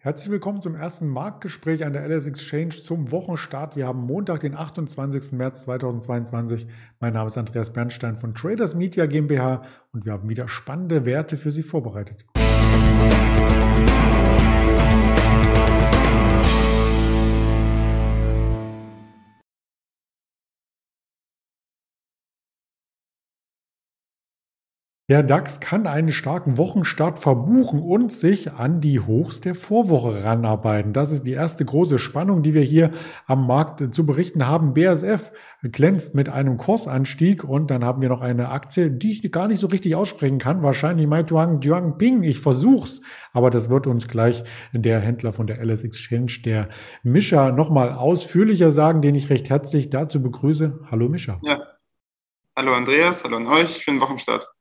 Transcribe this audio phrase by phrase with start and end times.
[0.00, 3.74] Herzlich willkommen zum ersten Marktgespräch an der LS Exchange zum Wochenstart.
[3.74, 5.32] Wir haben Montag, den 28.
[5.32, 6.68] März 2022.
[7.00, 11.36] Mein Name ist Andreas Bernstein von Traders Media GmbH und wir haben wieder spannende Werte
[11.36, 12.24] für Sie vorbereitet.
[25.10, 30.92] Der DAX kann einen starken Wochenstart verbuchen und sich an die Hochs der Vorwoche ranarbeiten.
[30.92, 32.90] Das ist die erste große Spannung, die wir hier
[33.26, 34.74] am Markt zu berichten haben.
[34.74, 35.32] BASF
[35.62, 39.60] glänzt mit einem Kursanstieg und dann haben wir noch eine Aktie, die ich gar nicht
[39.60, 40.62] so richtig aussprechen kann.
[40.62, 42.22] Wahrscheinlich Meituang Ping.
[42.22, 43.00] Ich versuch's,
[43.32, 46.68] aber das wird uns gleich der Händler von der LS Exchange, der
[47.02, 50.80] Mischa, nochmal ausführlicher sagen, den ich recht herzlich dazu begrüße.
[50.90, 51.40] Hallo Mischa.
[51.44, 51.62] Ja.
[52.54, 53.82] Hallo Andreas, hallo an euch.
[53.82, 54.57] Schönen Wochenstart.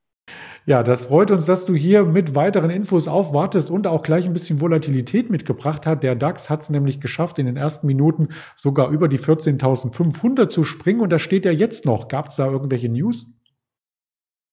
[0.68, 4.34] Ja, das freut uns, dass du hier mit weiteren Infos aufwartest und auch gleich ein
[4.34, 6.04] bisschen Volatilität mitgebracht hat.
[6.04, 10.66] Der DAX hat es nämlich geschafft, in den ersten Minuten sogar über die 14.500 zu
[10.66, 12.10] springen und da steht er jetzt noch.
[12.10, 13.28] Gab es da irgendwelche News?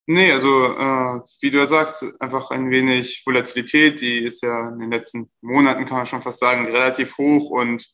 [0.07, 4.01] Nee, also äh, wie du ja sagst, einfach ein wenig Volatilität.
[4.01, 7.85] Die ist ja in den letzten Monaten, kann man schon fast sagen, relativ hoch und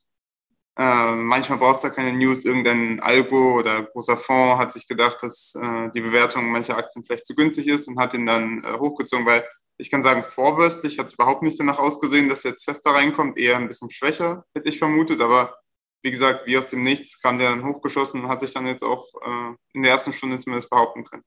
[0.79, 5.55] äh, manchmal brauchst du keine News, irgendein Algo oder großer Fonds hat sich gedacht, dass
[5.55, 9.27] äh, die Bewertung mancher Aktien vielleicht zu günstig ist und hat ihn dann äh, hochgezogen,
[9.27, 9.45] weil
[9.79, 13.57] ich kann sagen, vorbörslich hat es überhaupt nicht danach ausgesehen, dass jetzt fester reinkommt, eher
[13.57, 15.55] ein bisschen schwächer, hätte ich vermutet, aber
[16.03, 18.83] wie gesagt, wie aus dem Nichts kam der dann hochgeschossen und hat sich dann jetzt
[18.83, 21.25] auch äh, in der ersten Stunde zumindest behaupten können.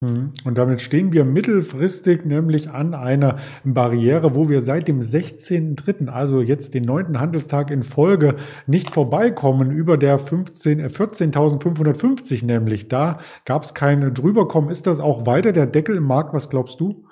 [0.00, 0.32] Mhm.
[0.44, 6.42] Und damit stehen wir mittelfristig nämlich an einer Barriere, wo wir seit dem 16.3., also
[6.42, 8.36] jetzt den neunten Handelstag in Folge,
[8.66, 12.88] nicht vorbeikommen über der 15, 14.550 äh, nämlich.
[12.88, 14.68] Da gab es kein Drüberkommen.
[14.68, 16.34] Ist das auch weiter der Deckel im Markt?
[16.34, 17.06] Was glaubst du?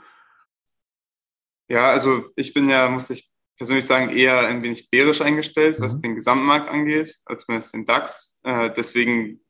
[1.71, 5.97] Ja, also ich bin ja, muss ich persönlich sagen, eher ein wenig bärisch eingestellt, was
[5.97, 6.01] mhm.
[6.03, 8.41] den Gesamtmarkt angeht, als zumindest den DAX.
[8.45, 9.41] Äh, deswegen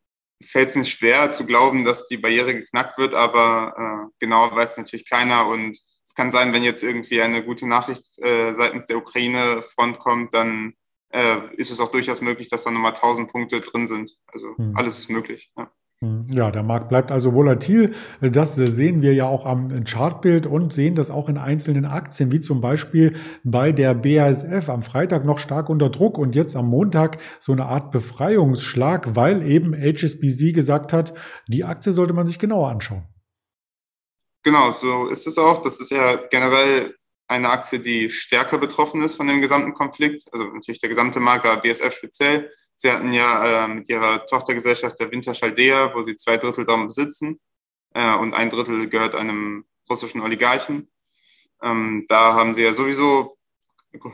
[0.43, 3.75] fällt es mir schwer zu glauben, dass die Barriere geknackt wird, aber
[4.11, 5.47] äh, genau weiß natürlich keiner.
[5.47, 10.35] Und es kann sein, wenn jetzt irgendwie eine gute Nachricht äh, seitens der Ukraine-Front kommt,
[10.35, 10.75] dann
[11.11, 14.11] äh, ist es auch durchaus möglich, dass da nochmal 1000 Punkte drin sind.
[14.27, 14.77] Also hm.
[14.77, 15.51] alles ist möglich.
[15.57, 15.71] Ja.
[16.05, 16.27] Hm.
[16.31, 17.95] Ja, der Markt bleibt also volatil.
[18.21, 22.41] Das sehen wir ja auch am Chartbild und sehen das auch in einzelnen Aktien, wie
[22.41, 27.19] zum Beispiel bei der BASF am Freitag noch stark unter Druck und jetzt am Montag
[27.41, 31.15] so eine Art Befreiungsschlag, weil eben HSBC gesagt hat,
[31.49, 33.05] die Aktie sollte man sich genauer anschauen.
[34.43, 35.63] Genau, so ist es auch.
[35.63, 36.95] Das ist ja generell
[37.29, 40.25] eine Aktie, die stärker betroffen ist von dem gesamten Konflikt.
[40.33, 42.51] Also natürlich der gesamte Markt, aber BASF speziell.
[42.77, 46.87] Sie hatten ja äh, mit ihrer Tochtergesellschaft der Winter Chaldea, wo sie zwei Drittel darum
[46.87, 47.41] besitzen
[47.95, 50.91] äh, und ein Drittel gehört einem russischen Oligarchen.
[51.63, 53.37] Ähm, da haben sie ja sowieso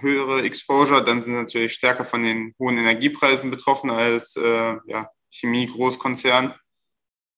[0.01, 5.11] höhere Exposure, dann sind sie natürlich stärker von den hohen Energiepreisen betroffen als äh, ja,
[5.31, 6.55] Chemie-Großkonzern.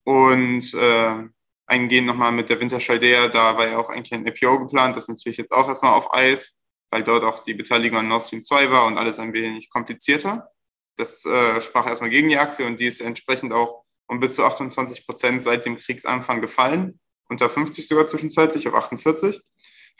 [0.04, 1.28] Und äh,
[1.66, 5.04] eingehen nochmal mit der Winter Chaldea, da war ja auch eigentlich ein IPO geplant, das
[5.04, 8.42] ist natürlich jetzt auch erstmal auf Eis, weil dort auch die Beteiligung an Nord Stream
[8.42, 10.50] 2 war und alles ein wenig komplizierter.
[10.96, 14.44] Das äh, sprach erstmal gegen die Aktie und die ist entsprechend auch um bis zu
[14.44, 19.40] 28 Prozent seit dem Kriegsanfang gefallen, unter 50 sogar zwischenzeitlich auf 48.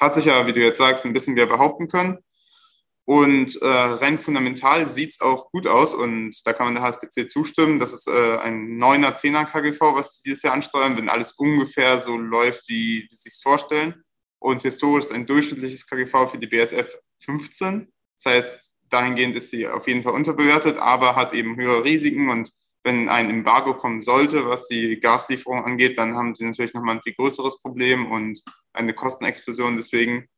[0.01, 2.19] Hat sich ja, wie du jetzt sagst, ein bisschen wieder behaupten können.
[3.05, 7.29] Und äh, rein fundamental sieht es auch gut aus und da kann man der HSBC
[7.29, 7.81] zustimmen.
[7.81, 11.99] Das ist äh, ein 9er, 10er KGV, was sie dieses Jahr ansteuern, wenn alles ungefähr
[11.99, 14.05] so läuft, wie, wie sie es vorstellen.
[14.39, 17.93] Und historisch ist ein durchschnittliches KGV für die BSF 15.
[18.17, 22.53] Das heißt, dahingehend ist sie auf jeden Fall unterbewertet, aber hat eben höhere Risiken und
[22.85, 27.03] wenn ein Embargo kommen sollte, was die Gaslieferung angeht, dann haben sie natürlich nochmal ein
[27.03, 28.43] viel größeres Problem und
[28.73, 29.77] eine Kostenexplosion.
[29.77, 30.29] Deswegen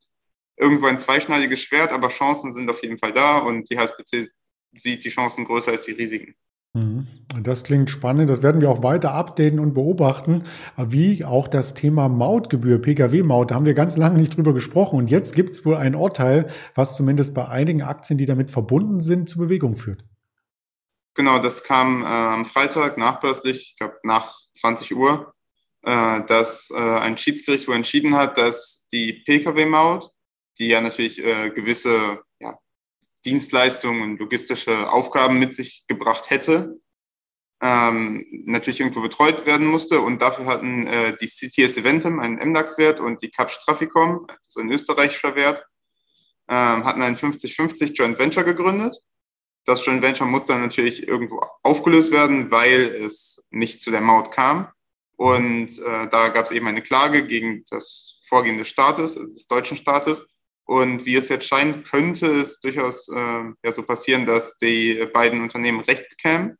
[0.56, 4.28] irgendwo ein zweischneidiges Schwert, aber Chancen sind auf jeden Fall da und die HSBC
[4.72, 6.34] sieht die Chancen größer als die Risiken.
[6.74, 7.06] Mhm.
[7.42, 8.28] Das klingt spannend.
[8.28, 10.44] Das werden wir auch weiter updaten und beobachten,
[10.76, 13.50] wie auch das Thema Mautgebühr, Pkw-Maut.
[13.50, 14.98] Da haben wir ganz lange nicht drüber gesprochen.
[14.98, 19.00] Und jetzt gibt es wohl ein Urteil, was zumindest bei einigen Aktien, die damit verbunden
[19.00, 20.04] sind, zu Bewegung führt.
[21.14, 25.32] Genau, das kam äh, am Freitag nachbörslich, ich glaube nach 20 Uhr,
[25.82, 30.10] äh, dass äh, ein Schiedsgericht wohl entschieden hat, dass die Pkw-Maut,
[30.58, 32.23] die ja natürlich äh, gewisse
[33.24, 36.78] Dienstleistungen und logistische Aufgaben mit sich gebracht hätte,
[37.60, 40.00] ähm, natürlich irgendwo betreut werden musste.
[40.00, 44.58] Und dafür hatten äh, die CTS Eventum einen MDAX-Wert und die Capsch Traficom, das ist
[44.58, 45.64] ein österreichischer Wert,
[46.48, 48.96] ähm, hatten einen 50-50 Joint Venture gegründet.
[49.64, 54.30] Das Joint Venture musste dann natürlich irgendwo aufgelöst werden, weil es nicht zu der Maut
[54.30, 54.68] kam.
[55.16, 59.46] Und äh, da gab es eben eine Klage gegen das Vorgehen des Staates, also des
[59.46, 60.26] deutschen Staates.
[60.66, 65.42] Und wie es jetzt scheint, könnte es durchaus äh, ja, so passieren, dass die beiden
[65.42, 66.56] Unternehmen Recht bekämen.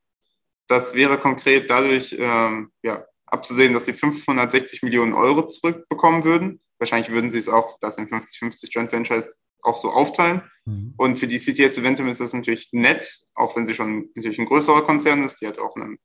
[0.69, 6.61] Das wäre konkret dadurch ähm, ja, abzusehen, dass sie 560 Millionen Euro zurückbekommen würden.
[6.79, 10.43] Wahrscheinlich würden sie es auch, das in 50-50 Joint Ventures auch so aufteilen.
[10.67, 10.95] Mhm.
[10.97, 14.47] Und für die CTS Eventum ist das natürlich nett, auch wenn sie schon natürlich ein
[14.47, 15.41] größerer Konzern ist.
[15.41, 15.97] Die hat auch eine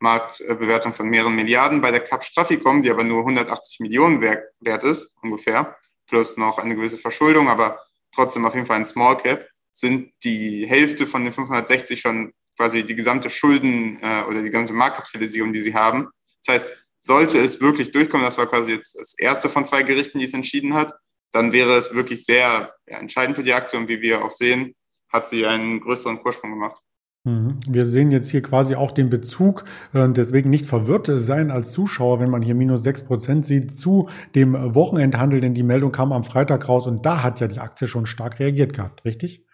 [0.00, 1.80] Marktbewertung von mehreren Milliarden.
[1.80, 6.76] Bei der Cap Straficom, die aber nur 180 Millionen wert ist, ungefähr, plus noch eine
[6.76, 7.80] gewisse Verschuldung, aber
[8.12, 12.84] trotzdem auf jeden Fall ein Small Cap, sind die Hälfte von den 560 schon quasi
[12.86, 16.08] die gesamte Schulden äh, oder die gesamte Marktkapitalisierung, die sie haben.
[16.44, 20.20] Das heißt, sollte es wirklich durchkommen, das war quasi jetzt das erste von zwei Gerichten,
[20.20, 20.94] die es entschieden hat,
[21.32, 24.74] dann wäre es wirklich sehr ja, entscheidend für die Aktie und wie wir auch sehen,
[25.12, 26.80] hat sie einen größeren Kurssprung gemacht.
[27.24, 27.56] Mhm.
[27.66, 32.20] Wir sehen jetzt hier quasi auch den Bezug, äh, deswegen nicht verwirrt sein als Zuschauer,
[32.20, 36.24] wenn man hier minus sechs Prozent sieht, zu dem Wochenendhandel, denn die Meldung kam am
[36.24, 39.46] Freitag raus und da hat ja die Aktie schon stark reagiert gehabt, richtig?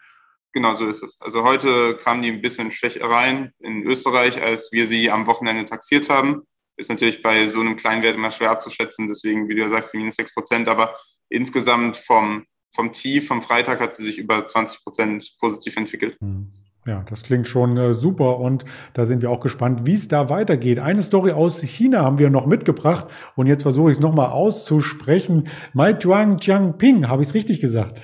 [0.52, 1.20] Genau so ist es.
[1.20, 5.64] Also heute kam die ein bisschen schwächer rein in Österreich, als wir sie am Wochenende
[5.64, 6.43] taxiert haben.
[6.76, 9.94] Ist natürlich bei so einem kleinen Wert immer schwer abzuschätzen, deswegen, wie du ja sagst,
[9.94, 10.96] die minus sechs Prozent, aber
[11.28, 16.17] insgesamt vom, vom Tief vom Freitag hat sie sich über 20 Prozent positiv entwickelt.
[16.20, 16.50] Mhm.
[16.91, 18.65] Ja, das klingt schon äh, super und
[18.95, 20.81] da sind wir auch gespannt, wie es da weitergeht.
[20.81, 23.07] Eine Story aus China haben wir noch mitgebracht
[23.37, 25.49] und jetzt versuche ich es nochmal auszusprechen.
[25.73, 28.03] Mai Zhuang Jiangping, habe ich es richtig gesagt?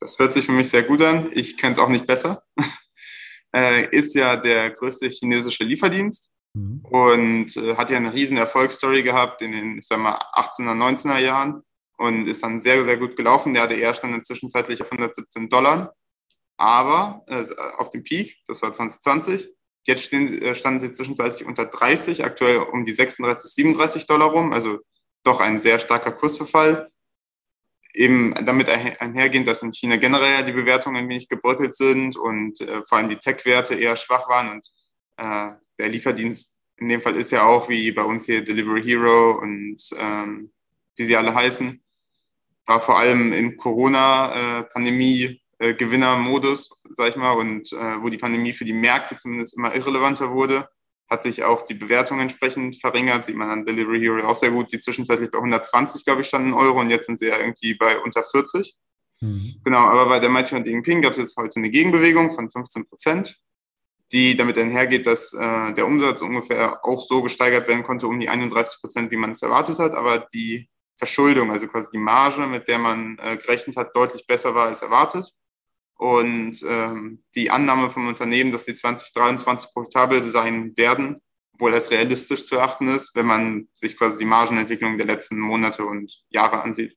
[0.00, 1.28] Das hört sich für mich sehr gut an.
[1.30, 2.42] Ich kenne es auch nicht besser.
[3.54, 6.80] äh, ist ja der größte chinesische Lieferdienst mhm.
[6.82, 11.18] und äh, hat ja eine riesen Erfolgsstory gehabt in den, ich sag mal, 18er, 19er
[11.20, 11.62] Jahren
[11.96, 13.54] und ist dann sehr, sehr gut gelaufen.
[13.54, 15.94] Der hatte eher dann zwischenzeitlich auf 117 Dollar
[16.60, 17.42] aber äh,
[17.78, 19.48] auf dem Peak, das war 2020.
[19.86, 24.52] Jetzt stehen, äh, standen sie zwischenzeitlich unter 30, aktuell um die 36, 37 Dollar rum,
[24.52, 24.78] also
[25.24, 26.90] doch ein sehr starker Kursverfall.
[27.94, 32.82] Eben damit einhergehend, dass in China generell die Bewertungen ein wenig gebröckelt sind und äh,
[32.84, 34.70] vor allem die Tech-Werte eher schwach waren und
[35.16, 39.38] äh, der Lieferdienst in dem Fall ist ja auch wie bei uns hier Delivery Hero
[39.40, 40.52] und ähm,
[40.96, 41.82] wie sie alle heißen,
[42.66, 48.52] war vor allem in Corona-Pandemie äh, Gewinnermodus, sag ich mal, und äh, wo die Pandemie
[48.52, 50.68] für die Märkte zumindest immer irrelevanter wurde,
[51.08, 53.26] hat sich auch die Bewertung entsprechend verringert.
[53.26, 56.54] Sieht man an Delivery Hero auch sehr gut, die zwischenzeitlich bei 120, glaube ich, standen
[56.54, 58.76] Euro und jetzt sind sie ja irgendwie bei unter 40.
[59.20, 59.56] Mhm.
[59.62, 63.36] Genau, aber bei der Meituan Ping gab es jetzt heute eine Gegenbewegung von 15 Prozent,
[64.12, 68.28] die damit einhergeht, dass äh, der Umsatz ungefähr auch so gesteigert werden konnte, um die
[68.28, 72.66] 31 Prozent, wie man es erwartet hat, aber die Verschuldung, also quasi die Marge, mit
[72.66, 75.30] der man äh, gerechnet hat, deutlich besser war als erwartet.
[76.00, 81.20] Und ähm, die Annahme vom Unternehmen, dass sie 2023 profitabel sein werden,
[81.52, 85.84] obwohl das realistisch zu erachten ist, wenn man sich quasi die Margenentwicklung der letzten Monate
[85.84, 86.96] und Jahre ansieht.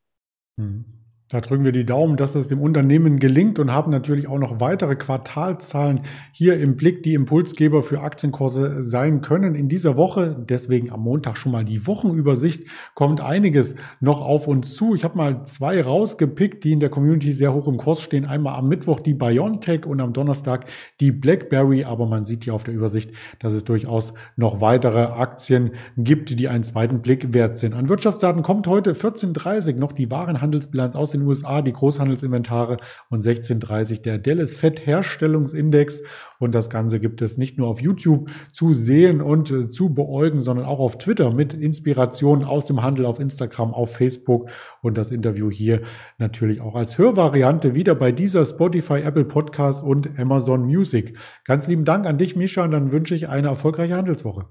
[0.55, 0.85] Mhm.
[1.33, 4.59] Da drücken wir die Daumen, dass es dem Unternehmen gelingt und haben natürlich auch noch
[4.59, 6.01] weitere Quartalzahlen
[6.31, 9.55] hier im Blick, die Impulsgeber für Aktienkurse sein können.
[9.55, 14.75] In dieser Woche, deswegen am Montag schon mal die Wochenübersicht, kommt einiges noch auf uns
[14.75, 14.93] zu.
[14.93, 18.25] Ich habe mal zwei rausgepickt, die in der Community sehr hoch im Kurs stehen.
[18.25, 20.65] Einmal am Mittwoch die BioNTech und am Donnerstag
[20.99, 21.83] die BlackBerry.
[21.83, 23.09] Aber man sieht hier auf der Übersicht,
[23.39, 27.73] dass es durchaus noch weitere Aktien gibt, die einen zweiten Blick wert sind.
[27.73, 32.77] An Wirtschaftsdaten kommt heute 14.30 noch die Warenhandelsbilanz aus den USA die Großhandelsinventare
[33.09, 36.03] und 1630 der Dallas Fett Herstellungsindex.
[36.39, 40.39] Und das Ganze gibt es nicht nur auf YouTube zu sehen und äh, zu beäugen,
[40.39, 44.49] sondern auch auf Twitter mit Inspirationen aus dem Handel auf Instagram, auf Facebook
[44.81, 45.81] und das Interview hier
[46.17, 51.17] natürlich auch als Hörvariante wieder bei dieser Spotify, Apple Podcast und Amazon Music.
[51.45, 54.47] Ganz lieben Dank an dich, Misha, und dann wünsche ich eine erfolgreiche Handelswoche.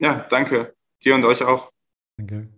[0.00, 0.74] Ja, danke.
[1.04, 1.70] Dir und euch auch.
[2.16, 2.53] Danke.